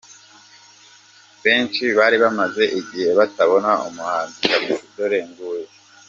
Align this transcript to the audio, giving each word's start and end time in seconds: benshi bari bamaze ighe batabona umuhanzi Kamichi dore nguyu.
benshi 1.43 1.83
bari 1.97 2.17
bamaze 2.23 2.63
ighe 2.79 3.05
batabona 3.19 3.71
umuhanzi 3.87 4.39
Kamichi 4.51 4.87
dore 4.95 5.19
nguyu. 5.29 5.67